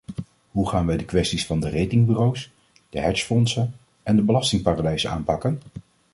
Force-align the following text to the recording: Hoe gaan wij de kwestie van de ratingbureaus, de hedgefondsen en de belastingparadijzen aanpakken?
Hoe 0.51 0.69
gaan 0.69 0.85
wij 0.85 0.97
de 0.97 1.05
kwestie 1.05 1.45
van 1.45 1.59
de 1.59 1.69
ratingbureaus, 1.69 2.51
de 2.89 2.99
hedgefondsen 2.99 3.73
en 4.03 4.15
de 4.15 4.21
belastingparadijzen 4.21 5.09
aanpakken? 5.09 5.61